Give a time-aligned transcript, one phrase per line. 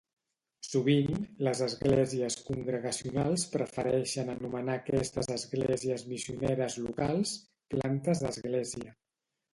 [0.67, 1.17] Sovint,
[1.47, 7.37] les esglésies congregacionals prefereixen anomenar aquestes esglésies missioneres locals
[7.75, 8.99] "plantes d'església".